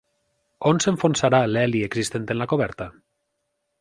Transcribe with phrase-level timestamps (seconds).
[0.69, 2.89] On s'enfonsarà l'heli existent en la coberta?